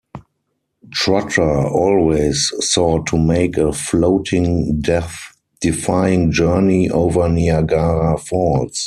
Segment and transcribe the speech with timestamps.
[0.91, 8.79] Trotter always sought to make a floating death-defying journey over Niagara Falls.